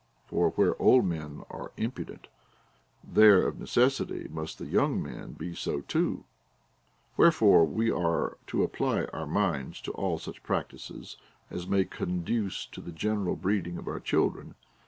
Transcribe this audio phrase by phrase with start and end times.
[0.25, 2.25] For where old men are impudent,
[3.03, 6.23] there of necessity must the young men be so too.
[7.19, 11.17] AVherefore we are to apply our minds to all such practices
[11.51, 14.55] as may conduce to the good breeding of our children.